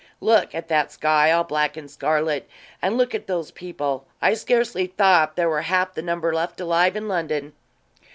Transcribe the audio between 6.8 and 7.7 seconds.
in London."